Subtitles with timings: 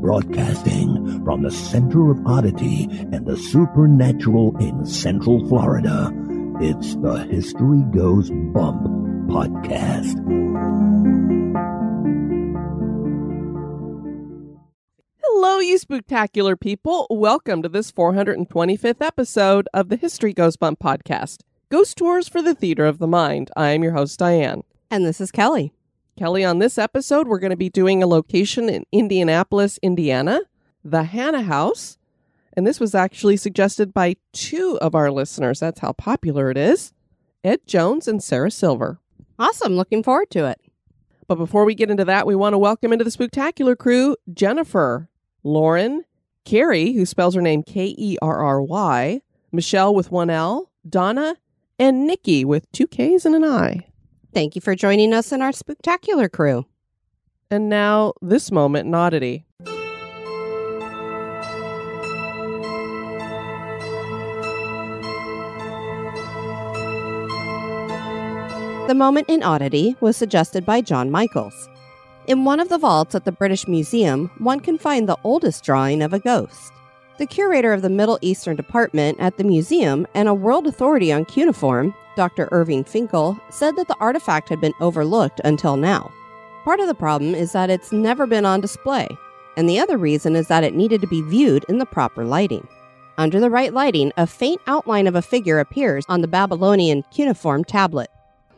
[0.00, 6.10] Broadcasting from the center of oddity and the supernatural in Central Florida,
[6.60, 8.82] it's the History Goes Bump
[9.28, 10.16] podcast.
[15.22, 17.06] Hello, you spectacular people.
[17.10, 22.54] Welcome to this 425th episode of the History Goes Bump podcast Ghost Tours for the
[22.54, 23.50] Theater of the Mind.
[23.54, 24.62] I am your host, Diane.
[24.90, 25.74] And this is Kelly.
[26.16, 30.40] Kelly, on this episode, we're going to be doing a location in Indianapolis, Indiana,
[30.82, 31.98] the Hannah House.
[32.54, 35.60] And this was actually suggested by two of our listeners.
[35.60, 36.94] That's how popular it is
[37.44, 38.98] Ed Jones and Sarah Silver.
[39.38, 39.74] Awesome.
[39.74, 40.58] Looking forward to it.
[41.26, 45.10] But before we get into that, we want to welcome into the spectacular crew Jennifer,
[45.44, 46.06] Lauren,
[46.46, 49.20] Carrie, who spells her name K E R R Y,
[49.52, 51.36] Michelle with one L, Donna,
[51.78, 53.86] and Nikki with two K's and an I.
[54.34, 56.66] Thank you for joining us in our spectacular crew.
[57.50, 59.46] And now, this moment in oddity.
[68.86, 71.68] The moment in oddity was suggested by John Michaels.
[72.26, 76.02] In one of the vaults at the British Museum, one can find the oldest drawing
[76.02, 76.72] of a ghost.
[77.18, 81.24] The curator of the Middle Eastern Department at the museum and a world authority on
[81.24, 82.48] cuneiform, Dr.
[82.52, 86.12] Irving Finkel, said that the artifact had been overlooked until now.
[86.62, 89.08] Part of the problem is that it's never been on display,
[89.56, 92.68] and the other reason is that it needed to be viewed in the proper lighting.
[93.16, 97.64] Under the right lighting, a faint outline of a figure appears on the Babylonian cuneiform
[97.64, 98.10] tablet.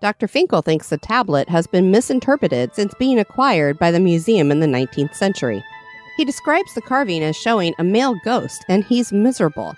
[0.02, 0.28] Dr.
[0.28, 4.66] Finkel thinks the tablet has been misinterpreted since being acquired by the museum in the
[4.66, 5.64] 19th century.
[6.20, 9.74] He describes the carving as showing a male ghost, and he's miserable.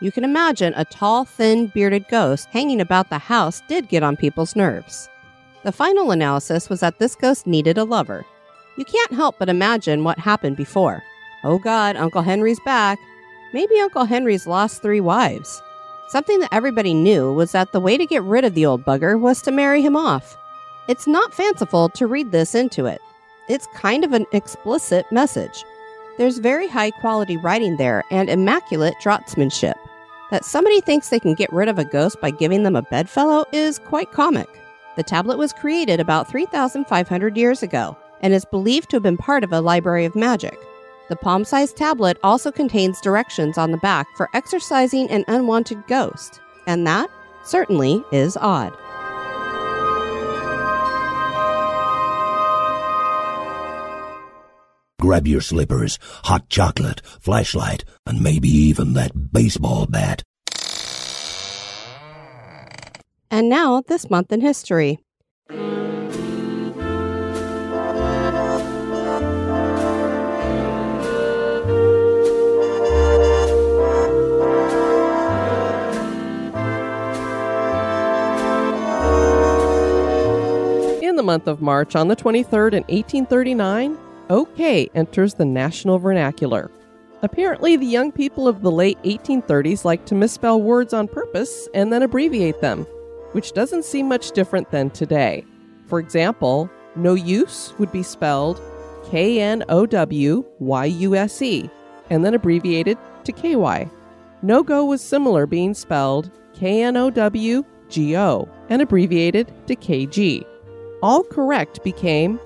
[0.00, 4.16] You can imagine a tall, thin, bearded ghost hanging about the house did get on
[4.16, 5.08] people's nerves.
[5.62, 8.26] The final analysis was that this ghost needed a lover.
[8.76, 11.00] You can't help but imagine what happened before.
[11.44, 12.98] Oh God, Uncle Henry's back.
[13.52, 15.62] Maybe Uncle Henry's lost three wives.
[16.08, 19.16] Something that everybody knew was that the way to get rid of the old bugger
[19.16, 20.36] was to marry him off.
[20.88, 23.00] It's not fanciful to read this into it.
[23.48, 25.64] It's kind of an explicit message.
[26.16, 29.74] There's very high quality writing there and immaculate draughtsmanship.
[30.30, 33.44] That somebody thinks they can get rid of a ghost by giving them a bedfellow
[33.52, 34.48] is quite comic.
[34.96, 39.42] The tablet was created about 3,500 years ago and is believed to have been part
[39.42, 40.56] of a library of magic.
[41.08, 46.40] The palm sized tablet also contains directions on the back for exorcising an unwanted ghost,
[46.68, 47.10] and that
[47.44, 48.72] certainly is odd.
[55.04, 60.22] Grab your slippers, hot chocolate, flashlight, and maybe even that baseball bat.
[63.30, 64.98] And now, this month in history.
[81.02, 83.98] In the month of March, on the 23rd in 1839,
[84.30, 86.70] OK enters the national vernacular.
[87.22, 91.92] Apparently, the young people of the late 1830s like to misspell words on purpose and
[91.92, 92.84] then abbreviate them,
[93.32, 95.44] which doesn't seem much different than today.
[95.86, 98.60] For example, no use would be spelled
[99.10, 101.70] K N O W Y U S E
[102.10, 103.88] and then abbreviated to KY.
[104.42, 109.76] No go was similar, being spelled K N O W G O and abbreviated to
[109.76, 110.44] KG.
[111.02, 112.38] All correct became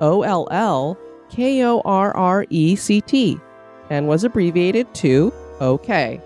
[0.00, 0.98] O L L
[1.28, 3.38] K O R R E C T
[3.90, 6.20] and was abbreviated to OK.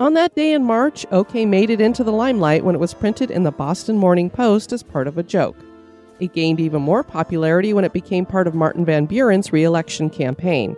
[0.00, 3.30] On that day in March, OK made it into the limelight when it was printed
[3.30, 5.56] in the Boston Morning Post as part of a joke.
[6.20, 10.10] It gained even more popularity when it became part of Martin Van Buren's re election
[10.10, 10.76] campaign.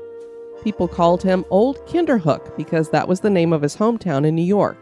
[0.63, 4.43] People called him Old Kinderhook because that was the name of his hometown in New
[4.43, 4.79] York.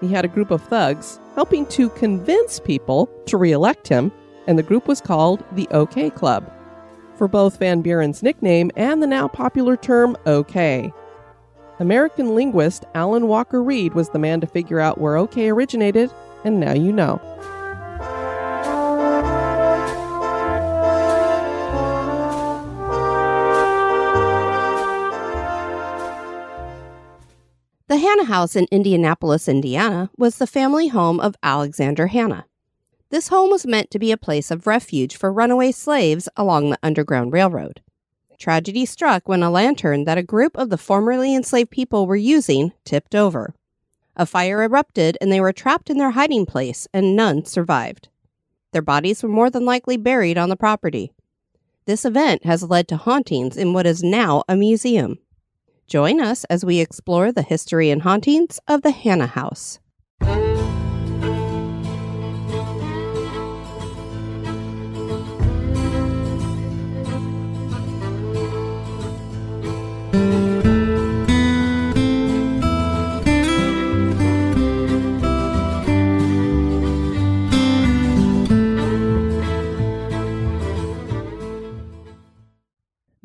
[0.00, 4.12] He had a group of thugs helping to convince people to re elect him,
[4.46, 6.50] and the group was called the OK Club
[7.20, 10.90] for both Van Buren's nickname and the now popular term OK.
[11.78, 16.10] American linguist Allen Walker Read was the man to figure out where OK originated,
[16.44, 17.20] and now you know.
[27.88, 32.46] The Hannah House in Indianapolis, Indiana was the family home of Alexander Hannah.
[33.10, 36.78] This home was meant to be a place of refuge for runaway slaves along the
[36.80, 37.82] Underground Railroad.
[38.38, 42.72] Tragedy struck when a lantern that a group of the formerly enslaved people were using
[42.84, 43.52] tipped over.
[44.14, 48.08] A fire erupted and they were trapped in their hiding place, and none survived.
[48.72, 51.12] Their bodies were more than likely buried on the property.
[51.86, 55.18] This event has led to hauntings in what is now a museum.
[55.88, 59.80] Join us as we explore the history and hauntings of the Hannah House.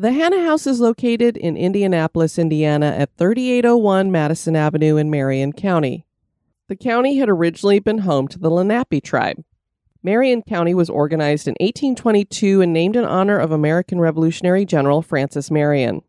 [0.05, 6.05] The Hannah House is located in Indianapolis, Indiana at 3801 Madison Avenue in Marion County.
[6.67, 9.43] The county had originally been home to the Lenape tribe.
[10.03, 15.49] Marion County was organized in 1822 and named in honor of American Revolutionary General Francis
[15.49, 16.03] Marion.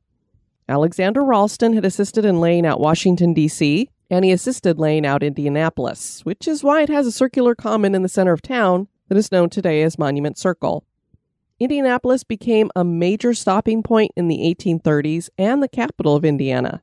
[0.69, 6.25] Alexander Ralston had assisted in laying out Washington, D.C., and he assisted laying out Indianapolis,
[6.25, 9.33] which is why it has a circular common in the center of town that is
[9.33, 10.85] known today as Monument Circle.
[11.59, 16.83] Indianapolis became a major stopping point in the 1830s and the capital of Indiana.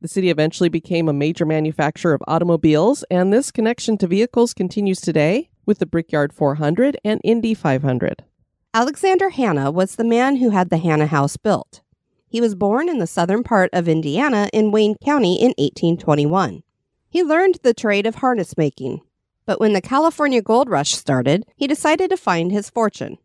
[0.00, 5.00] The city eventually became a major manufacturer of automobiles, and this connection to vehicles continues
[5.00, 8.24] today with the Brickyard 400 and Indy 500.
[8.72, 11.82] Alexander Hannah was the man who had the Hannah House built.
[12.28, 16.62] He was born in the southern part of Indiana in Wayne County in 1821.
[17.08, 19.00] He learned the trade of harness making,
[19.46, 23.16] but when the California gold rush started, he decided to find his fortune.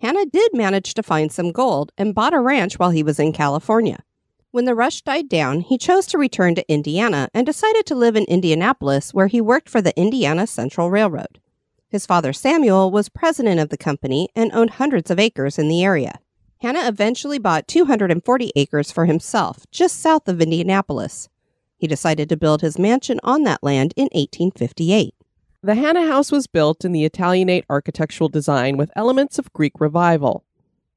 [0.00, 3.32] Hannah did manage to find some gold and bought a ranch while he was in
[3.32, 4.02] California.
[4.52, 8.16] When the rush died down, he chose to return to Indiana and decided to live
[8.16, 11.40] in Indianapolis, where he worked for the Indiana Central Railroad.
[11.88, 15.84] His father Samuel was president of the company and owned hundreds of acres in the
[15.84, 16.20] area.
[16.60, 21.28] Hannah eventually bought 240 acres for himself, just south of Indianapolis.
[21.76, 25.14] He decided to build his mansion on that land in 1858.
[25.62, 30.44] The Hannah House was built in the Italianate architectural design with elements of Greek revival.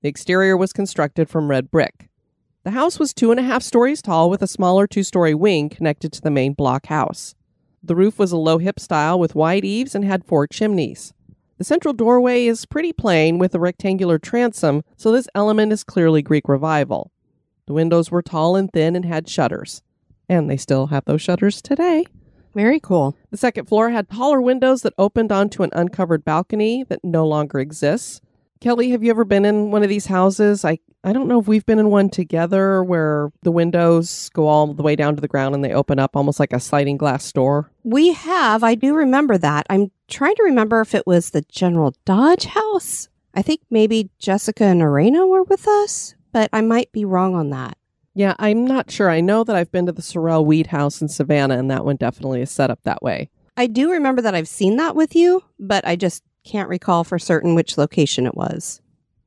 [0.02, 2.10] The exterior was constructed from red brick.
[2.64, 5.70] The house was two and a half stories tall with a smaller two story wing
[5.70, 7.36] connected to the main block house.
[7.82, 11.14] The roof was a low hip style with wide eaves and had four chimneys.
[11.60, 16.22] The central doorway is pretty plain with a rectangular transom, so this element is clearly
[16.22, 17.12] Greek revival.
[17.66, 19.84] The windows were tall and thin and had shutters.
[20.30, 22.06] And they still have those shutters today.
[22.56, 23.14] Very cool.
[23.30, 27.60] The second floor had taller windows that opened onto an uncovered balcony that no longer
[27.60, 28.22] exists.
[28.62, 30.66] Kelly, have you ever been in one of these houses?
[30.66, 34.74] I, I don't know if we've been in one together where the windows go all
[34.74, 37.32] the way down to the ground and they open up almost like a sliding glass
[37.32, 37.72] door.
[37.84, 38.62] We have.
[38.62, 39.66] I do remember that.
[39.70, 43.08] I'm trying to remember if it was the General Dodge house.
[43.34, 47.52] I think maybe Jessica and Arena were with us, but I might be wrong on
[47.52, 47.78] that.
[48.14, 49.10] Yeah, I'm not sure.
[49.10, 51.96] I know that I've been to the Sorrel Weed House in Savannah, and that one
[51.96, 53.30] definitely is set up that way.
[53.56, 57.20] I do remember that I've seen that with you, but I just can't recall for
[57.20, 58.82] certain which location it was.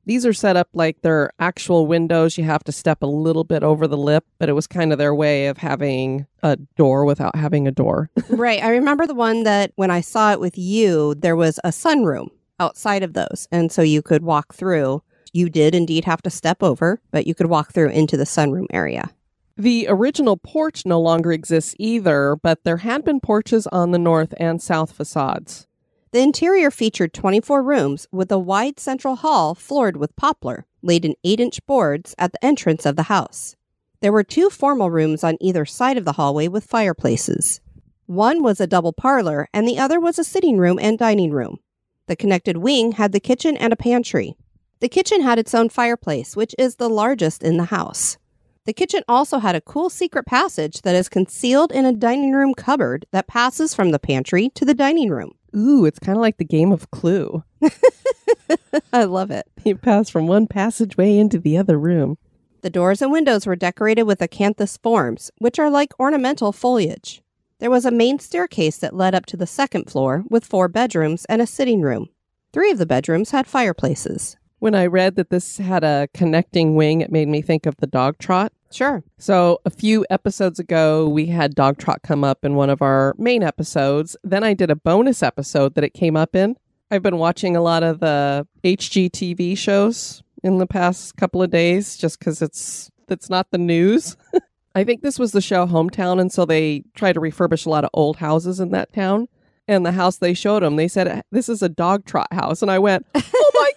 [0.05, 2.37] These are set up like they're actual windows.
[2.37, 4.97] You have to step a little bit over the lip, but it was kind of
[4.97, 8.09] their way of having a door without having a door.
[8.29, 8.61] right.
[8.61, 12.27] I remember the one that when I saw it with you, there was a sunroom
[12.59, 13.47] outside of those.
[13.51, 15.01] And so you could walk through.
[15.31, 18.67] You did indeed have to step over, but you could walk through into the sunroom
[18.71, 19.09] area.
[19.55, 24.33] The original porch no longer exists either, but there had been porches on the north
[24.37, 25.67] and south facades.
[26.13, 31.15] The interior featured 24 rooms with a wide central hall floored with poplar, laid in
[31.23, 33.55] 8 inch boards at the entrance of the house.
[33.99, 37.61] There were two formal rooms on either side of the hallway with fireplaces.
[38.05, 41.57] One was a double parlor, and the other was a sitting room and dining room.
[42.05, 44.35] The connected wing had the kitchen and a pantry.
[44.81, 48.19] The kitchen had its own fireplace, which is the largest in the house.
[48.65, 52.53] The kitchen also had a cool secret passage that is concealed in a dining room
[52.53, 55.33] cupboard that passes from the pantry to the dining room.
[55.55, 57.43] Ooh, it's kind of like the game of Clue.
[58.93, 59.47] I love it.
[59.65, 62.17] You pass from one passageway into the other room.
[62.63, 67.21] The doors and windows were decorated with acanthus forms, which are like ornamental foliage.
[67.59, 71.23] There was a main staircase that led up to the second floor with four bedrooms
[71.25, 72.09] and a sitting room.
[72.51, 74.35] Three of the bedrooms had fireplaces.
[74.63, 77.85] When I read that this had a connecting wing, it made me think of the
[77.85, 78.53] dog trot.
[78.71, 79.03] Sure.
[79.17, 83.13] So, a few episodes ago, we had Dog Trot come up in one of our
[83.17, 84.15] main episodes.
[84.23, 86.55] Then I did a bonus episode that it came up in.
[86.89, 91.97] I've been watching a lot of the HGTV shows in the past couple of days
[91.97, 94.15] just because it's it's not the news.
[94.75, 97.83] I think this was the show Hometown, and so they try to refurbish a lot
[97.83, 99.27] of old houses in that town.
[99.67, 102.61] And the house they showed them, they said, This is a dog trot house.
[102.61, 103.71] And I went, Oh my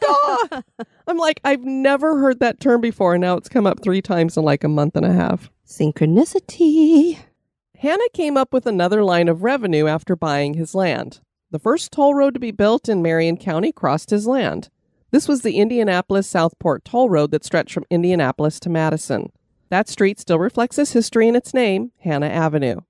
[0.51, 0.65] God.
[1.07, 3.15] I'm like, I've never heard that term before.
[3.15, 5.51] And now it's come up three times in like a month and a half.
[5.67, 7.19] Synchronicity.
[7.79, 11.21] Hannah came up with another line of revenue after buying his land.
[11.51, 14.69] The first toll road to be built in Marion County crossed his land.
[15.13, 19.31] This was the Indianapolis Southport Toll Road that stretched from Indianapolis to Madison.
[19.69, 22.81] That street still reflects its history in its name, Hanna Avenue.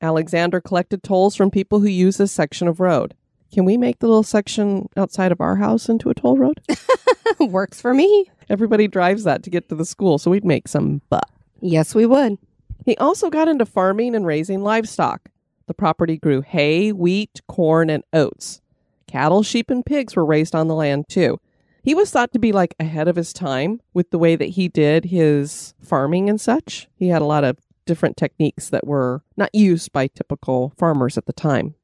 [0.00, 3.14] Alexander collected tolls from people who use this section of road.
[3.52, 6.60] Can we make the little section outside of our house into a toll road?
[7.40, 8.30] Works for me.
[8.48, 11.30] Everybody drives that to get to the school, so we'd make some buck.
[11.60, 12.36] Yes, we would.
[12.84, 15.30] He also got into farming and raising livestock.
[15.66, 18.60] The property grew hay, wheat, corn, and oats.
[19.06, 21.40] Cattle, sheep, and pigs were raised on the land too.
[21.82, 24.68] He was thought to be like ahead of his time with the way that he
[24.68, 26.88] did his farming and such.
[26.96, 31.26] He had a lot of different techniques that were not used by typical farmers at
[31.26, 31.74] the time.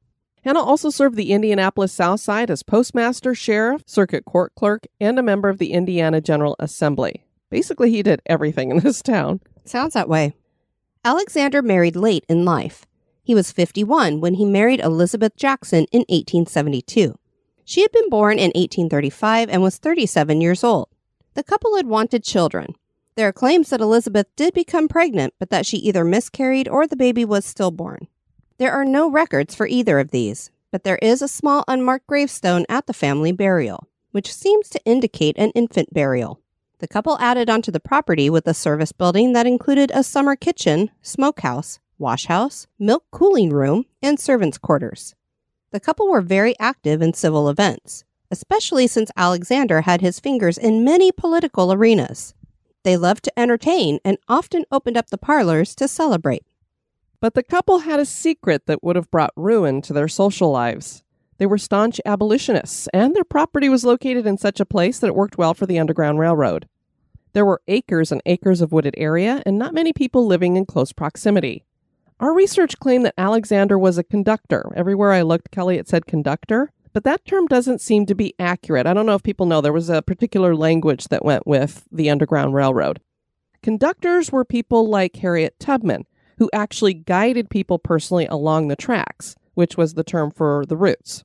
[0.43, 5.23] Hannah also served the Indianapolis South Side as postmaster, sheriff, circuit court clerk, and a
[5.23, 7.23] member of the Indiana General Assembly.
[7.51, 9.41] Basically, he did everything in this town.
[9.65, 10.33] Sounds that way.
[11.05, 12.85] Alexander married late in life.
[13.23, 17.17] He was 51 when he married Elizabeth Jackson in 1872.
[17.63, 20.89] She had been born in 1835 and was 37 years old.
[21.35, 22.75] The couple had wanted children.
[23.15, 26.95] There are claims that Elizabeth did become pregnant, but that she either miscarried or the
[26.95, 28.07] baby was stillborn.
[28.57, 32.65] There are no records for either of these, but there is a small unmarked gravestone
[32.69, 36.39] at the family burial, which seems to indicate an infant burial.
[36.79, 40.89] The couple added onto the property with a service building that included a summer kitchen,
[41.01, 45.15] smokehouse, washhouse, milk cooling room, and servants' quarters.
[45.71, 50.83] The couple were very active in civil events, especially since Alexander had his fingers in
[50.83, 52.33] many political arenas.
[52.83, 56.45] They loved to entertain and often opened up the parlors to celebrate.
[57.19, 61.03] But the couple had a secret that would have brought ruin to their social lives.
[61.37, 65.15] They were staunch abolitionists, and their property was located in such a place that it
[65.15, 66.67] worked well for the Underground Railroad.
[67.33, 70.91] There were acres and acres of wooded area, and not many people living in close
[70.91, 71.63] proximity.
[72.19, 74.71] Our research claimed that Alexander was a conductor.
[74.75, 78.87] Everywhere I looked, Kelly, it said conductor, but that term doesn't seem to be accurate.
[78.87, 82.09] I don't know if people know there was a particular language that went with the
[82.09, 82.99] Underground Railroad.
[83.63, 86.05] Conductors were people like Harriet Tubman,
[86.37, 91.23] who actually guided people personally along the tracks, which was the term for the routes.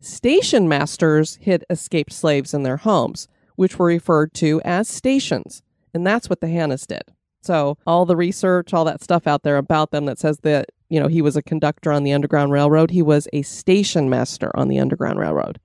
[0.00, 6.06] Station masters hid escaped slaves in their homes, which were referred to as stations, and
[6.06, 7.02] that's what the Hannahs did.
[7.46, 10.98] So all the research, all that stuff out there about them that says that, you
[10.98, 14.68] know, he was a conductor on the Underground Railroad, he was a station master on
[14.68, 15.60] the Underground Railroad.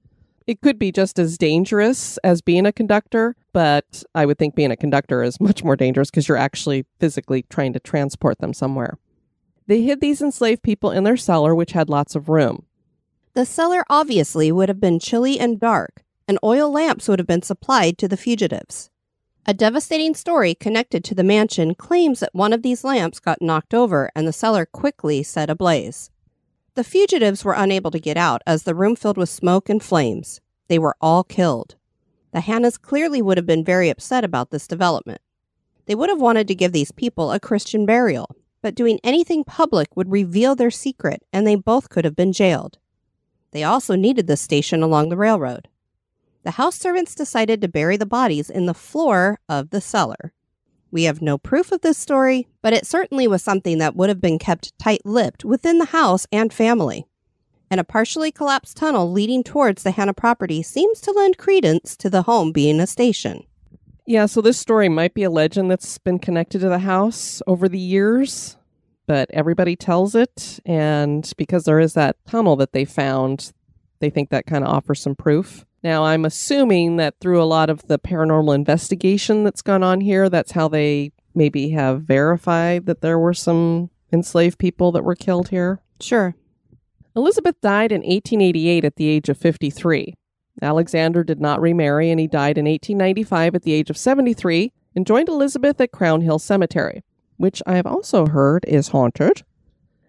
[0.47, 4.71] It could be just as dangerous as being a conductor, but I would think being
[4.71, 8.97] a conductor is much more dangerous because you're actually physically trying to transport them somewhere.
[9.67, 12.65] They hid these enslaved people in their cellar, which had lots of room.
[13.33, 17.41] The cellar obviously would have been chilly and dark, and oil lamps would have been
[17.41, 18.89] supplied to the fugitives.
[19.47, 23.73] A devastating story connected to the mansion claims that one of these lamps got knocked
[23.73, 26.11] over and the cellar quickly set ablaze.
[26.75, 30.41] The fugitives were unable to get out as the room filled with smoke and flames.
[30.67, 31.75] They were all killed.
[32.33, 35.21] The Hannahs clearly would have been very upset about this development.
[35.87, 39.97] They would have wanted to give these people a Christian burial, but doing anything public
[39.97, 42.77] would reveal their secret and they both could have been jailed.
[43.51, 45.67] They also needed the station along the railroad
[46.43, 50.33] the house servants decided to bury the bodies in the floor of the cellar.
[50.91, 54.19] We have no proof of this story, but it certainly was something that would have
[54.19, 57.05] been kept tight lipped within the house and family.
[57.69, 62.09] And a partially collapsed tunnel leading towards the Hannah property seems to lend credence to
[62.09, 63.45] the home being a station.
[64.05, 67.69] Yeah, so this story might be a legend that's been connected to the house over
[67.69, 68.57] the years,
[69.07, 70.59] but everybody tells it.
[70.65, 73.53] And because there is that tunnel that they found,
[73.99, 75.65] they think that kind of offers some proof.
[75.83, 80.29] Now, I'm assuming that through a lot of the paranormal investigation that's gone on here,
[80.29, 85.49] that's how they maybe have verified that there were some enslaved people that were killed
[85.49, 85.79] here.
[85.99, 86.35] Sure.
[87.15, 90.13] Elizabeth died in 1888 at the age of 53.
[90.61, 95.07] Alexander did not remarry and he died in 1895 at the age of 73 and
[95.07, 97.03] joined Elizabeth at Crown Hill Cemetery,
[97.37, 99.43] which I have also heard is haunted.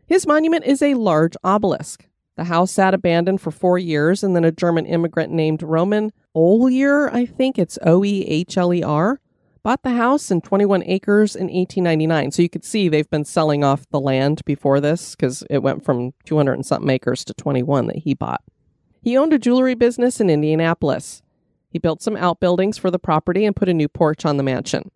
[0.07, 2.07] His monument is a large obelisk.
[2.37, 7.13] The house sat abandoned for four years, and then a German immigrant named Roman Oehler,
[7.13, 9.21] I think it's O E H L E R,
[9.63, 12.33] bought the house and 21 acres in 1899.
[12.33, 15.85] So you could see they've been selling off the land before this because it went
[15.85, 18.43] from 200 and something acres to 21 that he bought.
[19.03, 21.23] He owned a jewelry business in Indianapolis.
[21.69, 24.91] He built some outbuildings for the property and put a new porch on the mansion.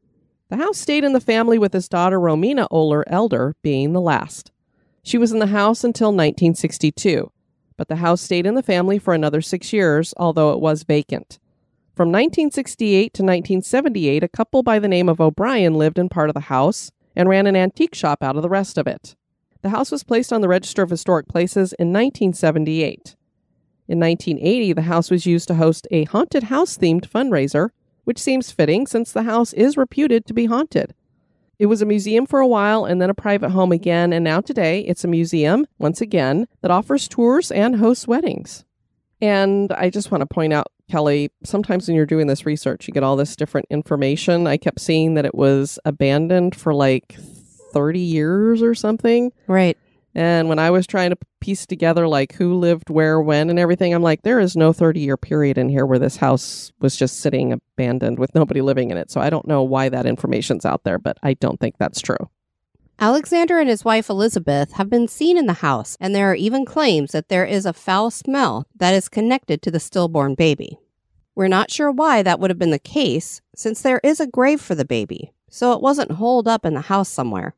[0.48, 4.52] The house stayed in the family with his daughter Romina Oehler Elder being the last.
[5.06, 7.30] She was in the house until 1962,
[7.76, 11.38] but the house stayed in the family for another six years, although it was vacant.
[11.94, 16.34] From 1968 to 1978, a couple by the name of O'Brien lived in part of
[16.34, 19.14] the house and ran an antique shop out of the rest of it.
[19.62, 23.14] The house was placed on the Register of Historic Places in 1978.
[23.86, 27.70] In 1980, the house was used to host a haunted house themed fundraiser,
[28.02, 30.95] which seems fitting since the house is reputed to be haunted.
[31.58, 34.40] It was a museum for a while and then a private home again, and now
[34.40, 38.64] today it's a museum, once again, that offers tours and hosts weddings.
[39.22, 42.92] And I just want to point out, Kelly, sometimes when you're doing this research, you
[42.92, 44.46] get all this different information.
[44.46, 47.16] I kept seeing that it was abandoned for like
[47.72, 49.32] 30 years or something.
[49.46, 49.78] Right.
[50.16, 53.92] And when I was trying to piece together like who lived where, when, and everything,
[53.92, 57.20] I'm like, there is no 30 year period in here where this house was just
[57.20, 59.10] sitting abandoned with nobody living in it.
[59.10, 62.30] So I don't know why that information's out there, but I don't think that's true.
[62.98, 66.64] Alexander and his wife Elizabeth have been seen in the house, and there are even
[66.64, 70.78] claims that there is a foul smell that is connected to the stillborn baby.
[71.34, 74.62] We're not sure why that would have been the case, since there is a grave
[74.62, 77.54] for the baby, so it wasn't holed up in the house somewhere.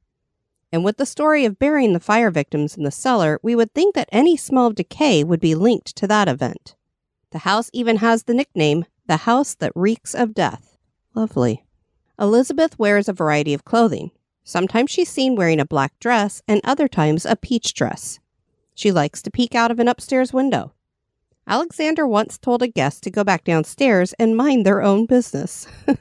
[0.72, 3.94] And with the story of burying the fire victims in the cellar, we would think
[3.94, 6.74] that any smell of decay would be linked to that event.
[7.30, 10.76] The house even has the nickname, the house that reeks of death.
[11.14, 11.64] Lovely.
[12.18, 14.10] Elizabeth wears a variety of clothing.
[14.44, 18.18] Sometimes she's seen wearing a black dress, and other times a peach dress.
[18.74, 20.72] She likes to peek out of an upstairs window.
[21.46, 25.66] Alexander once told a guest to go back downstairs and mind their own business.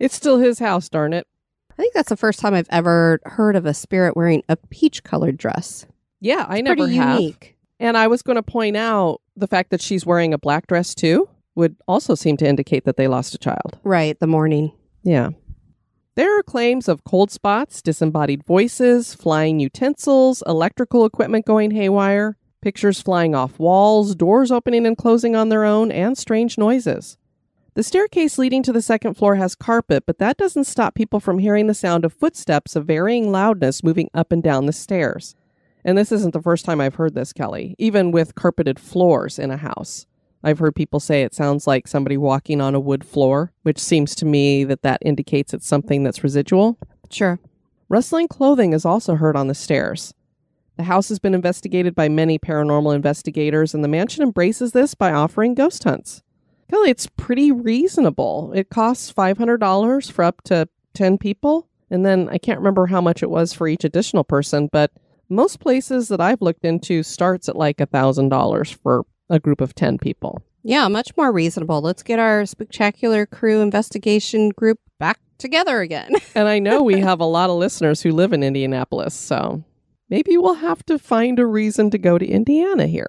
[0.00, 1.26] It's still his house, darn it.
[1.80, 5.02] I think that's the first time I've ever heard of a spirit wearing a peach
[5.02, 5.86] colored dress.
[6.20, 7.18] Yeah, I It's never pretty have.
[7.18, 7.56] unique.
[7.78, 10.94] And I was going to point out the fact that she's wearing a black dress
[10.94, 13.78] too would also seem to indicate that they lost a child.
[13.82, 14.72] Right, the mourning.
[15.04, 15.30] Yeah.
[16.16, 23.00] There are claims of cold spots, disembodied voices, flying utensils, electrical equipment going haywire, pictures
[23.00, 27.16] flying off walls, doors opening and closing on their own, and strange noises.
[27.80, 31.38] The staircase leading to the second floor has carpet, but that doesn't stop people from
[31.38, 35.34] hearing the sound of footsteps of varying loudness moving up and down the stairs.
[35.82, 39.50] And this isn't the first time I've heard this, Kelly, even with carpeted floors in
[39.50, 40.04] a house.
[40.44, 44.14] I've heard people say it sounds like somebody walking on a wood floor, which seems
[44.16, 46.76] to me that that indicates it's something that's residual.
[47.10, 47.40] Sure.
[47.88, 50.12] Rustling clothing is also heard on the stairs.
[50.76, 55.12] The house has been investigated by many paranormal investigators, and the mansion embraces this by
[55.12, 56.22] offering ghost hunts.
[56.70, 58.52] Kelly, it's pretty reasonable.
[58.54, 63.24] It costs $500 for up to 10 people, and then I can't remember how much
[63.24, 64.92] it was for each additional person, but
[65.28, 69.98] most places that I've looked into starts at like $1,000 for a group of 10
[69.98, 70.44] people.
[70.62, 71.80] Yeah, much more reasonable.
[71.80, 76.14] Let's get our spectacular crew investigation group back together again.
[76.36, 79.64] And I know we have a lot of listeners who live in Indianapolis, so
[80.08, 83.08] maybe we'll have to find a reason to go to Indiana here.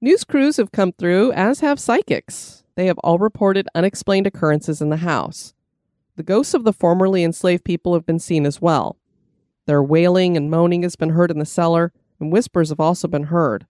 [0.00, 2.62] News crews have come through, as have psychics.
[2.76, 5.54] They have all reported unexplained occurrences in the house.
[6.16, 8.96] The ghosts of the formerly enslaved people have been seen as well.
[9.66, 13.24] Their wailing and moaning has been heard in the cellar, and whispers have also been
[13.24, 13.66] heard.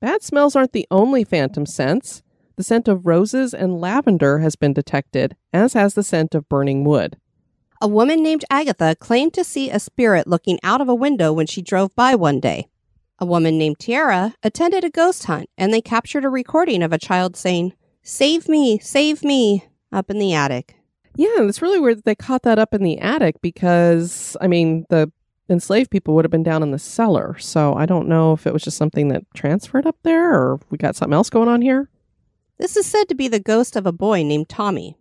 [0.00, 2.22] Bad smells aren't the only phantom scents.
[2.56, 6.84] The scent of roses and lavender has been detected, as has the scent of burning
[6.84, 7.18] wood.
[7.80, 11.46] A woman named Agatha claimed to see a spirit looking out of a window when
[11.46, 12.68] she drove by one day.
[13.18, 16.98] A woman named Tiara attended a ghost hunt and they captured a recording of a
[16.98, 20.76] child saying, Save me, save me, up in the attic.
[21.16, 24.46] Yeah, and it's really weird that they caught that up in the attic because, I
[24.46, 25.10] mean, the
[25.48, 27.36] enslaved people would have been down in the cellar.
[27.38, 30.78] So I don't know if it was just something that transferred up there or we
[30.78, 31.88] got something else going on here.
[32.58, 34.96] This is said to be the ghost of a boy named Tommy.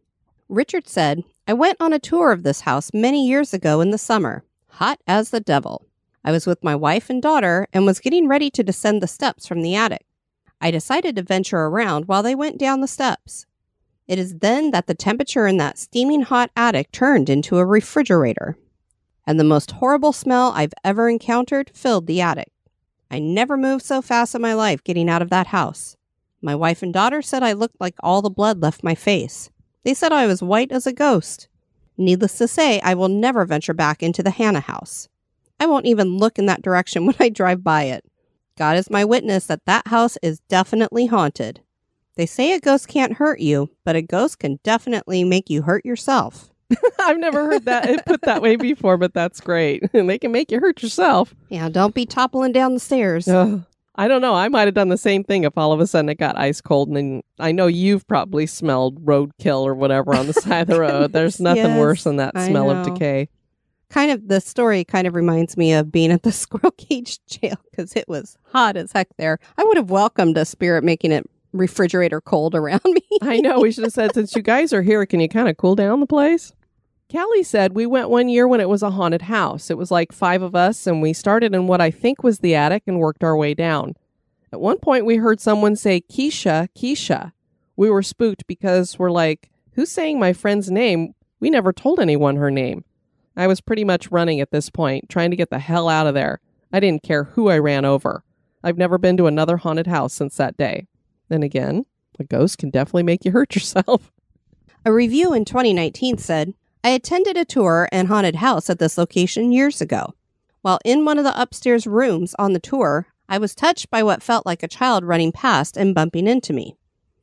[0.47, 3.97] Richard said, I went on a tour of this house many years ago in the
[3.97, 5.85] summer, hot as the devil.
[6.23, 9.47] I was with my wife and daughter and was getting ready to descend the steps
[9.47, 10.05] from the attic.
[10.61, 13.45] I decided to venture around while they went down the steps.
[14.07, 18.57] It is then that the temperature in that steaming hot attic turned into a refrigerator.
[19.27, 22.51] And the most horrible smell I've ever encountered filled the attic.
[23.11, 25.95] I never moved so fast in my life getting out of that house.
[26.41, 29.49] My wife and daughter said I looked like all the blood left my face.
[29.83, 31.47] They said I was white as a ghost.
[31.97, 35.09] Needless to say, I will never venture back into the Hannah house.
[35.59, 38.05] I won't even look in that direction when I drive by it.
[38.59, 41.61] God is my witness that that house is definitely haunted.
[42.17, 45.85] They say a ghost can't hurt you, but a ghost can definitely make you hurt
[45.85, 46.49] yourself.
[46.99, 49.83] I've never heard that put that way before, but that's great.
[49.93, 51.33] And they can make you hurt yourself.
[51.47, 53.29] Yeah, don't be toppling down the stairs.
[53.29, 53.63] Ugh.
[53.95, 54.35] I don't know.
[54.35, 56.59] I might have done the same thing if all of a sudden it got ice
[56.59, 56.89] cold.
[56.89, 60.79] And then I know you've probably smelled roadkill or whatever on the side of the
[60.81, 61.13] road.
[61.13, 63.29] There's nothing Yes, worse than that smell of decay.
[63.89, 67.57] Kind of the story kind of reminds me of being at the squirrel cage jail
[67.69, 69.39] because it was hot as heck there.
[69.57, 73.01] I would have welcomed a spirit making it refrigerator cold around me.
[73.21, 73.59] I know.
[73.59, 75.99] We should have said, since you guys are here, can you kind of cool down
[75.99, 76.53] the place?
[77.11, 79.71] Callie said we went one year when it was a haunted house.
[79.71, 82.53] It was like five of us, and we started in what I think was the
[82.53, 83.95] attic and worked our way down.
[84.53, 87.31] At one point, we heard someone say, Keisha, Keisha.
[87.75, 91.15] We were spooked because we're like, who's saying my friend's name?
[91.39, 92.83] We never told anyone her name.
[93.39, 96.13] I was pretty much running at this point, trying to get the hell out of
[96.13, 96.41] there.
[96.73, 98.25] I didn't care who I ran over.
[98.65, 100.87] I've never been to another haunted house since that day.
[101.29, 101.85] Then again,
[102.19, 104.11] a ghost can definitely make you hurt yourself.
[104.83, 109.53] A review in 2019 said, I attended a tour and haunted house at this location
[109.53, 110.15] years ago.
[110.61, 114.21] While in one of the upstairs rooms on the tour, I was touched by what
[114.21, 116.75] felt like a child running past and bumping into me.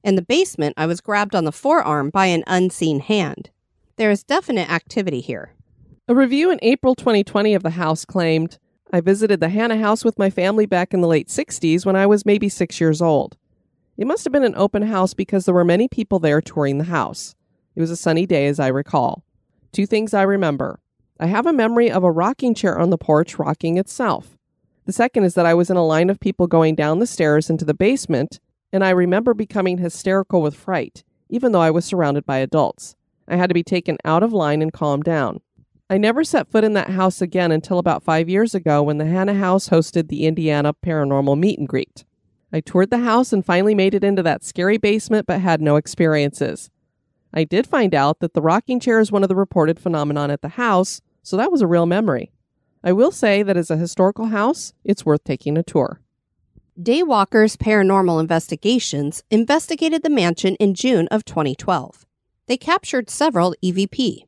[0.02, 3.50] In the basement, I was grabbed on the forearm by an unseen hand.
[3.96, 5.52] There is definite activity here.
[6.08, 8.60] A review in April 2020 of the house claimed
[8.92, 12.06] I visited the Hannah house with my family back in the late 60s when I
[12.06, 13.36] was maybe six years old.
[13.96, 16.84] It must have been an open house because there were many people there touring the
[16.84, 17.34] house.
[17.74, 19.24] It was a sunny day, as I recall.
[19.72, 20.78] Two things I remember
[21.18, 24.38] I have a memory of a rocking chair on the porch rocking itself.
[24.84, 27.50] The second is that I was in a line of people going down the stairs
[27.50, 28.38] into the basement,
[28.72, 32.94] and I remember becoming hysterical with fright, even though I was surrounded by adults.
[33.26, 35.40] I had to be taken out of line and calmed down.
[35.88, 39.06] I never set foot in that house again until about five years ago when the
[39.06, 42.04] Hannah House hosted the Indiana Paranormal Meet and Greet.
[42.52, 45.76] I toured the house and finally made it into that scary basement but had no
[45.76, 46.70] experiences.
[47.32, 50.42] I did find out that the rocking chair is one of the reported phenomenon at
[50.42, 52.32] the house, so that was a real memory.
[52.82, 56.00] I will say that as a historical house, it's worth taking a tour.
[56.80, 62.04] Daywalkers Paranormal Investigations investigated the mansion in June of 2012.
[62.48, 64.24] They captured several EVP.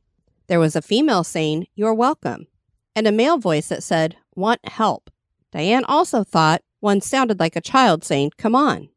[0.49, 2.47] There was a female saying, You're welcome,
[2.95, 5.11] and a male voice that said, Want help.
[5.51, 8.89] Diane also thought one sounded like a child saying, Come on.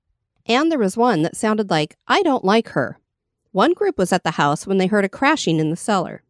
[0.46, 2.98] And there was one that sounded like, I don't like her.
[3.50, 6.22] One group was at the house when they heard a crashing in the cellar.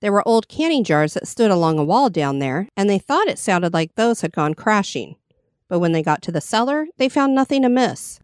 [0.00, 3.28] There were old canning jars that stood along a wall down there, and they thought
[3.28, 5.14] it sounded like those had gone crashing.
[5.68, 8.18] But when they got to the cellar, they found nothing amiss.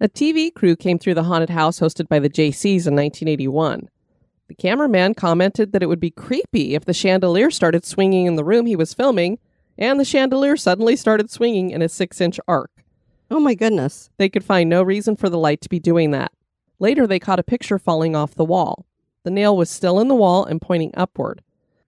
[0.00, 3.90] A TV crew came through the haunted house hosted by the Jaycees in 1981.
[4.50, 8.42] The cameraman commented that it would be creepy if the chandelier started swinging in the
[8.42, 9.38] room he was filming,
[9.78, 12.72] and the chandelier suddenly started swinging in a six inch arc.
[13.30, 14.10] Oh my goodness.
[14.16, 16.32] They could find no reason for the light to be doing that.
[16.80, 18.86] Later, they caught a picture falling off the wall.
[19.22, 21.42] The nail was still in the wall and pointing upward.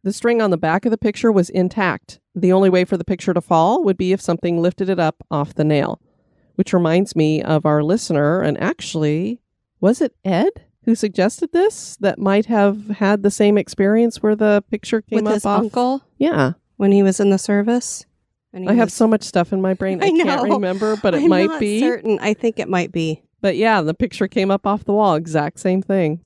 [0.05, 2.21] The string on the back of the picture was intact.
[2.33, 5.25] The only way for the picture to fall would be if something lifted it up
[5.33, 6.01] off the nail.
[6.55, 9.41] Which reminds me of our listener, and actually,
[9.81, 14.65] was it Ed who suggested this that might have had the same experience where the
[14.71, 15.61] picture came With up his off?
[15.61, 16.53] uncle Yeah.
[16.77, 18.05] when he was in the service.
[18.53, 20.55] And he I have was- so much stuff in my brain I, I can't know.
[20.57, 21.81] remember, but it I'm might not be.
[21.81, 22.19] certain.
[22.21, 23.23] I think it might be.
[23.41, 25.15] But yeah, the picture came up off the wall.
[25.15, 26.21] Exact same thing.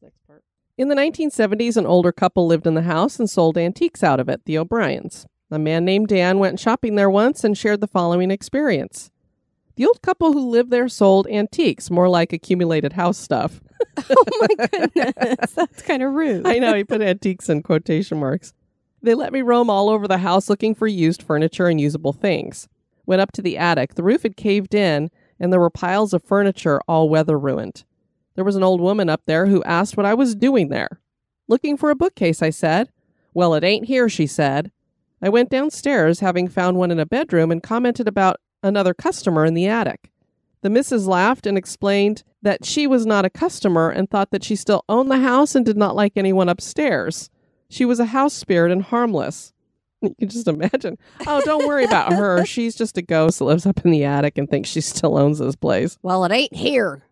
[0.78, 4.28] In the 1970s, an older couple lived in the house and sold antiques out of
[4.28, 5.26] it, the O'Briens.
[5.50, 9.10] A man named Dan went shopping there once and shared the following experience.
[9.76, 13.60] The old couple who lived there sold antiques, more like accumulated house stuff.
[14.08, 15.52] Oh my goodness.
[15.52, 16.46] That's kind of rude.
[16.46, 18.52] I know, he put antiques in quotation marks.
[19.02, 22.68] They let me roam all over the house looking for used furniture and usable things.
[23.06, 23.94] Went up to the attic.
[23.94, 25.10] The roof had caved in,
[25.40, 27.84] and there were piles of furniture all weather ruined.
[28.34, 31.00] There was an old woman up there who asked what I was doing there.
[31.48, 32.90] Looking for a bookcase, I said.
[33.32, 34.70] Well, it ain't here, she said.
[35.22, 39.54] I went downstairs, having found one in a bedroom, and commented about another customer in
[39.54, 40.10] the attic.
[40.62, 44.54] The missus laughed and explained that she was not a customer and thought that she
[44.54, 47.28] still owned the house and did not like anyone upstairs.
[47.68, 49.52] She was a house spirit and harmless.
[50.02, 50.98] You can just imagine.
[51.26, 52.44] Oh, don't worry about her.
[52.46, 55.38] She's just a ghost that lives up in the attic and thinks she still owns
[55.38, 55.98] this place.
[56.02, 57.02] well, it ain't here.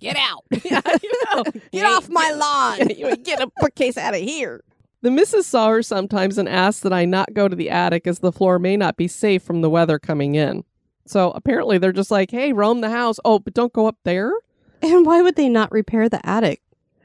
[0.00, 0.44] Get out.
[0.64, 1.44] Yeah, you know.
[1.70, 2.90] Get off my lawn.
[2.90, 4.62] you get a bookcase out of here.
[5.00, 8.18] The missus saw her sometimes and asked that I not go to the attic as
[8.18, 10.64] the floor may not be safe from the weather coming in.
[11.06, 13.18] So apparently they're just like, hey, roam the house.
[13.24, 14.32] Oh, but don't go up there.
[14.82, 16.60] And why would they not repair the attic?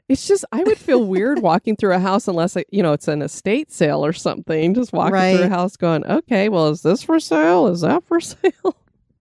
[0.08, 3.08] It's just I would feel weird walking through a house unless I, you know it's
[3.08, 4.74] an estate sale or something.
[4.74, 7.68] Just walking through a house, going, okay, well, is this for sale?
[7.68, 8.76] Is that for sale?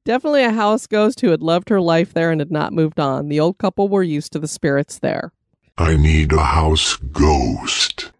[0.05, 3.27] Definitely a house ghost who had loved her life there and had not moved on.
[3.27, 5.33] The old couple were used to the spirits there.
[5.77, 8.11] I need a house ghost.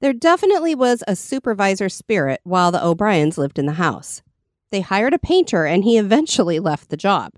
[0.00, 4.22] There definitely was a supervisor spirit while the O'Briens lived in the house.
[4.70, 7.32] They hired a painter and he eventually left the job.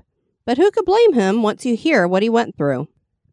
[0.51, 2.89] But who could blame him once you hear what he went through?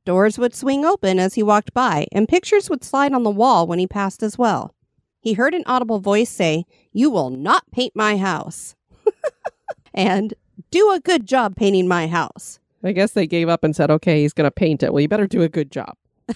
[0.05, 3.65] Doors would swing open as he walked by, and pictures would slide on the wall
[3.65, 4.75] when he passed as well.
[5.19, 8.75] He heard an audible voice say, You will not paint my house.
[9.95, 10.35] and
[10.69, 12.59] do a good job painting my house.
[12.83, 14.93] I guess they gave up and said, okay, he's going to paint it.
[14.93, 15.95] Well, you better do a good job.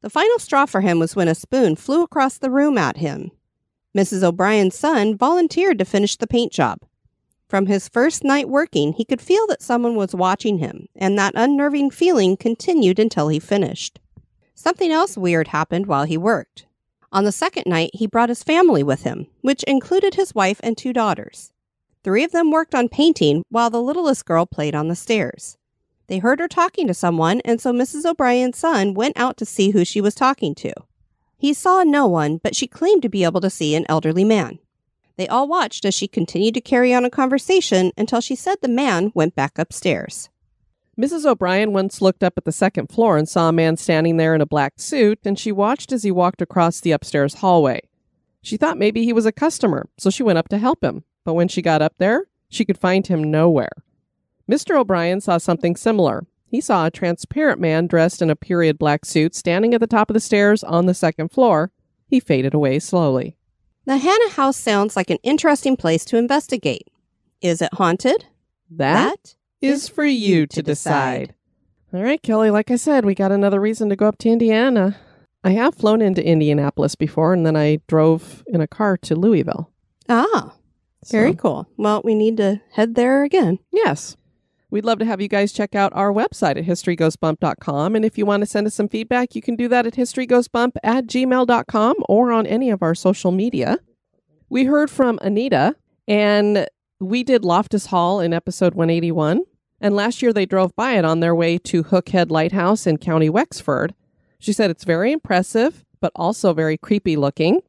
[0.00, 3.30] The final straw for him was when a spoon flew across the room at him.
[3.94, 4.22] Mrs.
[4.22, 6.78] O'Brien's son volunteered to finish the paint job.
[7.54, 11.34] From his first night working, he could feel that someone was watching him, and that
[11.36, 14.00] unnerving feeling continued until he finished.
[14.56, 16.66] Something else weird happened while he worked.
[17.12, 20.76] On the second night, he brought his family with him, which included his wife and
[20.76, 21.52] two daughters.
[22.02, 25.56] Three of them worked on painting while the littlest girl played on the stairs.
[26.08, 28.04] They heard her talking to someone, and so Mrs.
[28.04, 30.72] O'Brien's son went out to see who she was talking to.
[31.38, 34.58] He saw no one, but she claimed to be able to see an elderly man.
[35.16, 38.68] They all watched as she continued to carry on a conversation until she said the
[38.68, 40.28] man went back upstairs.
[40.98, 41.26] Mrs.
[41.26, 44.40] O'Brien once looked up at the second floor and saw a man standing there in
[44.40, 47.80] a black suit, and she watched as he walked across the upstairs hallway.
[48.42, 51.04] She thought maybe he was a customer, so she went up to help him.
[51.24, 53.72] But when she got up there, she could find him nowhere.
[54.50, 54.78] Mr.
[54.78, 56.26] O'Brien saw something similar.
[56.46, 60.10] He saw a transparent man dressed in a period black suit standing at the top
[60.10, 61.72] of the stairs on the second floor.
[62.06, 63.36] He faded away slowly.
[63.86, 66.88] The Hannah house sounds like an interesting place to investigate.
[67.40, 68.26] Is it haunted?
[68.70, 71.34] that is for you to decide.
[71.92, 74.96] All right, Kelly, like I said, we got another reason to go up to Indiana.
[75.44, 79.70] I have flown into Indianapolis before, and then I drove in a car to Louisville.
[80.08, 80.56] Ah,
[81.10, 81.68] very So- cool.
[81.76, 83.58] Well, we need to head there again.
[83.70, 84.16] Yes.
[84.74, 87.94] We'd love to have you guys check out our website at historygoesbump.com.
[87.94, 90.72] And if you want to send us some feedback, you can do that at historygoesbump
[90.82, 93.78] at gmail.com or on any of our social media.
[94.48, 95.76] We heard from Anita,
[96.08, 96.66] and
[96.98, 99.42] we did Loftus Hall in episode 181.
[99.80, 103.30] And last year they drove by it on their way to Hookhead Lighthouse in County
[103.30, 103.94] Wexford.
[104.40, 107.60] She said it's very impressive, but also very creepy looking.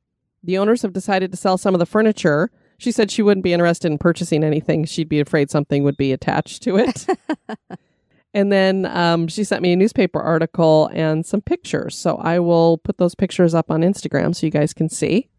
[0.43, 2.49] The owners have decided to sell some of the furniture.
[2.77, 4.85] She said she wouldn't be interested in purchasing anything.
[4.85, 7.07] She'd be afraid something would be attached to it.
[8.33, 11.97] and then um, she sent me a newspaper article and some pictures.
[11.97, 15.29] So I will put those pictures up on Instagram so you guys can see.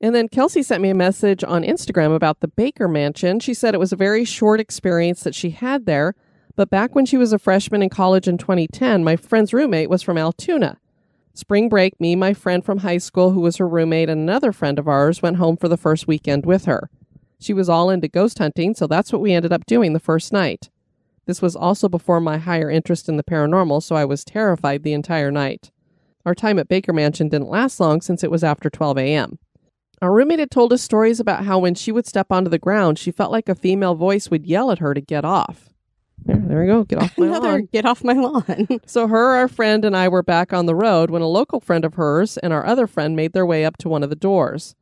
[0.00, 3.40] And then Kelsey sent me a message on Instagram about the Baker Mansion.
[3.40, 6.14] She said it was a very short experience that she had there.
[6.54, 10.02] But back when she was a freshman in college in 2010, my friend's roommate was
[10.02, 10.78] from Altoona.
[11.38, 14.76] Spring break, me, my friend from high school, who was her roommate, and another friend
[14.76, 16.90] of ours went home for the first weekend with her.
[17.38, 20.32] She was all into ghost hunting, so that's what we ended up doing the first
[20.32, 20.68] night.
[21.26, 24.92] This was also before my higher interest in the paranormal, so I was terrified the
[24.92, 25.70] entire night.
[26.26, 29.38] Our time at Baker Mansion didn't last long since it was after 12 a.m.
[30.02, 32.98] Our roommate had told us stories about how when she would step onto the ground,
[32.98, 35.68] she felt like a female voice would yell at her to get off.
[36.24, 36.84] There, there we go.
[36.84, 37.68] Get off my Another lawn.
[37.72, 38.68] get off my lawn.
[38.86, 41.84] So her, our friend, and I were back on the road when a local friend
[41.84, 44.74] of hers and our other friend made their way up to one of the doors.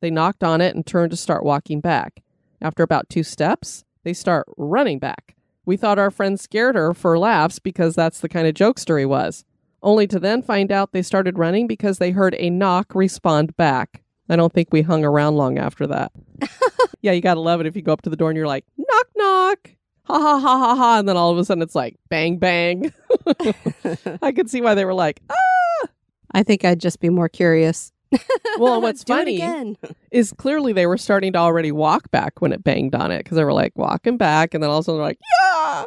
[0.00, 2.22] They knocked on it and turned to start walking back.
[2.62, 5.36] After about two steps, they start running back.
[5.64, 9.04] We thought our friend scared her for laughs because that's the kind of jokester he
[9.04, 9.44] was.
[9.82, 14.02] Only to then find out they started running because they heard a knock respond back.
[14.28, 16.12] I don't think we hung around long after that.
[17.02, 18.64] yeah, you gotta love it if you go up to the door and you're like,
[18.76, 19.70] knock, knock.
[20.08, 20.98] Ha ha ha ha ha.
[20.98, 22.92] And then all of a sudden it's like, bang, bang.
[24.22, 25.88] I could see why they were like, ah.
[26.32, 27.92] I think I'd just be more curious.
[28.58, 29.76] Well, what's funny
[30.10, 33.36] is clearly they were starting to already walk back when it banged on it because
[33.36, 35.84] they were like walking back and then all of a sudden they're like, yeah.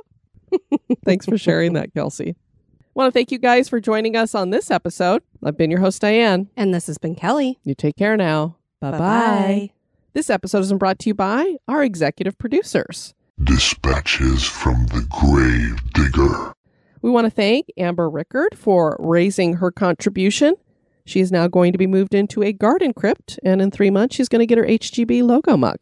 [1.06, 2.36] Thanks for sharing that, Kelsey.
[2.94, 5.24] want to thank you guys for joining us on this episode.
[5.44, 6.50] I've been your host, Diane.
[6.56, 7.58] And this has been Kelly.
[7.64, 8.58] You take care now.
[8.82, 9.70] Bye bye.
[10.14, 13.16] This episode is brought to you by our executive producers.
[13.44, 16.52] Dispatches from the grave digger.
[17.02, 20.56] We want to thank Amber Rickard for raising her contribution.
[21.06, 24.18] She is now going to be moved into a garden crypt, and in three months,
[24.18, 25.78] she's going to get her HGB logo mug.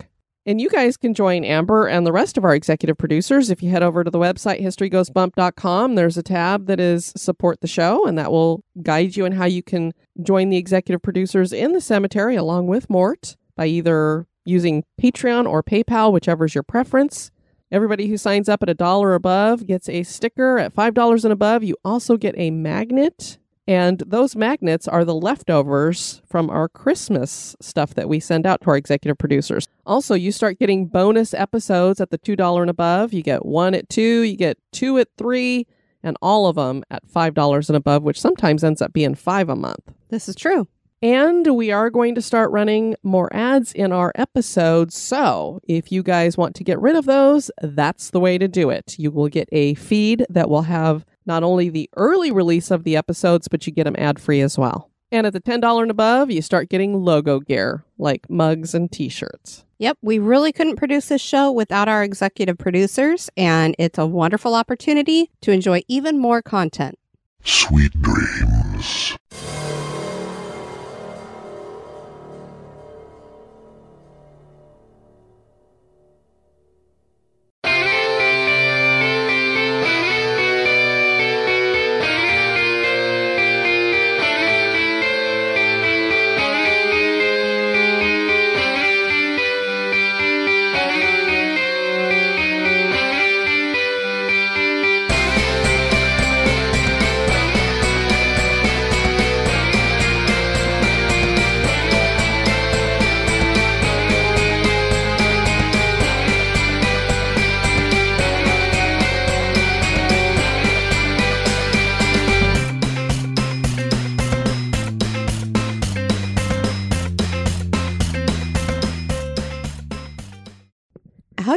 [0.45, 3.71] And you guys can join Amber and the rest of our executive producers if you
[3.71, 5.95] head over to the website historygoesbump.com.
[5.95, 9.45] There's a tab that is support the show, and that will guide you in how
[9.45, 14.83] you can join the executive producers in the cemetery along with Mort by either using
[15.01, 17.31] Patreon or PayPal, whichever is your preference.
[17.69, 20.57] Everybody who signs up at a dollar above gets a sticker.
[20.57, 23.37] At $5 and above, you also get a magnet.
[23.67, 28.69] And those magnets are the leftovers from our Christmas stuff that we send out to
[28.69, 29.67] our executive producers.
[29.85, 33.11] Also, you start getting bonus episodes at the $2 and above.
[33.11, 35.67] You get one at two, you get two at three,
[36.01, 39.55] and all of them at $5 and above, which sometimes ends up being five a
[39.57, 39.91] month.
[40.07, 40.69] This is true.
[41.01, 44.97] And we are going to start running more ads in our episodes.
[44.97, 48.71] So if you guys want to get rid of those, that's the way to do
[48.71, 48.95] it.
[48.97, 52.95] You will get a feed that will have not only the early release of the
[52.95, 54.89] episodes, but you get them ad free as well.
[55.11, 59.07] And at the $10 and above, you start getting logo gear like mugs and t
[59.07, 59.65] shirts.
[59.77, 64.55] Yep, we really couldn't produce this show without our executive producers, and it's a wonderful
[64.55, 66.97] opportunity to enjoy even more content.
[67.43, 69.15] Sweet dreams.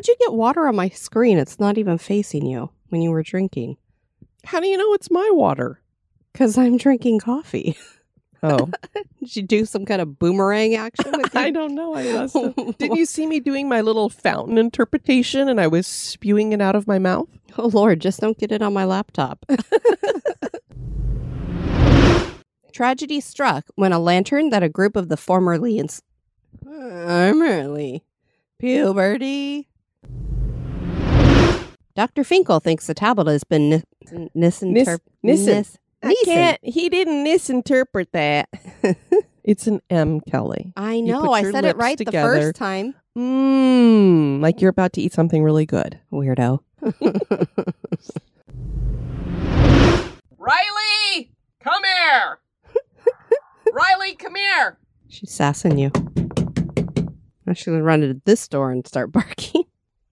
[0.01, 1.37] How'd you get water on my screen?
[1.37, 3.77] It's not even facing you when you were drinking.
[4.47, 5.83] How do you know it's my water?
[6.33, 7.77] Because I'm drinking coffee.
[8.43, 8.71] Oh,
[9.19, 11.95] Did you do some kind of boomerang action with I don't know.
[11.95, 12.55] I must have.
[12.79, 16.75] Didn't you see me doing my little fountain interpretation and I was spewing it out
[16.75, 17.29] of my mouth?
[17.59, 19.45] Oh, Lord, just don't get it on my laptop.
[22.73, 26.01] Tragedy struck when a lantern that a group of the formerly ins-
[26.65, 28.05] formerly
[28.59, 29.70] puberty.
[32.01, 32.25] Dr.
[32.25, 33.85] Finkel thinks the tablet has been nis-
[34.35, 35.03] misinterpreted.
[35.23, 35.67] Nissen.
[36.03, 36.59] I can't.
[36.63, 38.49] He didn't misinterpret that.
[39.45, 40.73] it's an M, Kelly.
[40.79, 41.31] I know.
[41.31, 42.95] I said it lips right the first time.
[43.19, 46.01] Mmm, like you're about to eat something really good.
[46.11, 46.61] Weirdo.
[50.39, 51.33] Riley,
[51.63, 52.39] come here.
[53.75, 54.79] Riley, come here.
[55.09, 55.91] She's sassing you.
[57.47, 59.65] I should run into this door and start barking.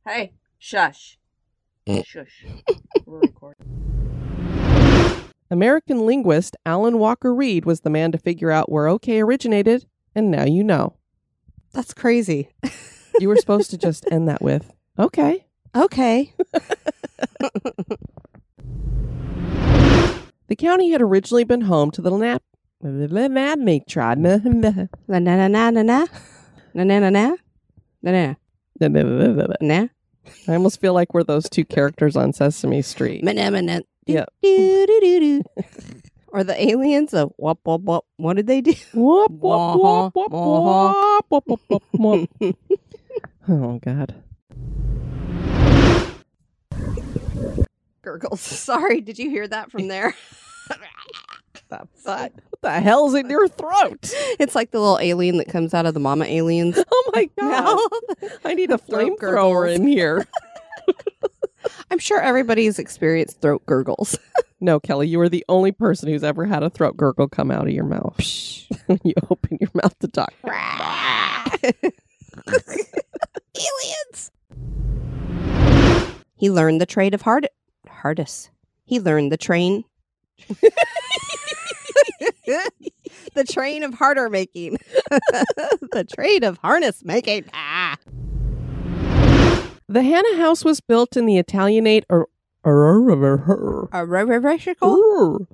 [0.07, 1.19] Hey, shush.
[1.89, 2.03] Eh.
[2.05, 2.45] Shush.
[3.07, 3.67] We're recording.
[5.51, 10.31] American linguist Allen Walker Read was the man to figure out where OK originated, and
[10.31, 10.97] now you know.
[11.73, 12.51] That's crazy.
[13.19, 15.47] You were supposed to just end that with, okay.
[15.75, 16.35] Okay.
[20.49, 22.43] The county had originally been home to the Nap.
[23.59, 24.23] Matron.
[24.23, 25.83] Na na na na na na
[26.75, 27.37] na na na na na
[28.81, 29.89] na na.
[30.49, 33.25] I almost feel like we're those two characters on Sesame Street.
[33.25, 33.83] Mana-mana.
[34.07, 34.25] Do, Yeah.
[36.31, 38.05] Or the aliens of whoop whoop whoop.
[38.19, 38.75] What did they do?
[38.93, 40.41] Whoop, whoop, Wah-ha, uh-huh, whoop, whoop, uh-huh.
[40.45, 41.21] wah-ha.
[41.29, 42.57] whoop, whoop, whoop, whoop, whoop.
[43.51, 44.15] Oh, God.
[48.03, 48.41] Gurgles.
[48.43, 50.15] Sorry, did you hear that from there?
[52.51, 53.99] What the hell's in your throat?
[54.41, 56.79] it's like the little alien that comes out of the mama aliens.
[56.91, 57.79] Oh, my God.
[58.45, 60.27] I need a flamethrower in here.
[61.91, 64.19] I'm sure everybody's experienced throat gurgles.
[64.61, 67.67] No, Kelly, you are the only person who's ever had a throat gurgle come out
[67.67, 68.17] of your mouth.
[68.87, 70.33] when you open your mouth to talk.
[73.55, 74.31] aliens.
[76.37, 77.49] He learned the trade of hard
[77.89, 78.51] hardest.
[78.85, 79.85] He learned the train.
[83.35, 84.79] the train of harder making.
[85.11, 87.45] the trade of harness making.
[87.53, 87.97] Ah.
[89.89, 92.29] The Hannah house was built in the Italianate or.
[93.93, 95.47] A reversical?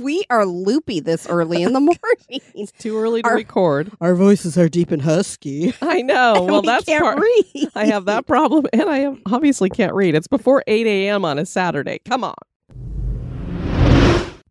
[0.00, 2.40] we are loopy this early in the morning.
[2.54, 3.90] It's too early to Our- record.
[4.00, 5.74] Our voices are deep and husky.
[5.82, 6.42] I know.
[6.48, 7.18] Well, we that's can't part.
[7.18, 7.68] read.
[7.74, 10.14] I have that problem, and I obviously can't read.
[10.14, 11.24] It's before 8 a.m.
[11.24, 12.00] on a Saturday.
[12.04, 12.34] Come on.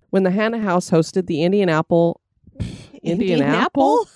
[0.09, 2.21] When the Hannah House hosted the Indian Apple.
[3.03, 4.07] Indian Apple?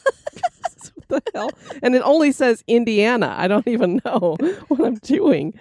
[1.07, 1.49] what the hell?
[1.81, 3.35] And it only says Indiana.
[3.37, 4.35] I don't even know
[4.67, 5.53] what I'm doing.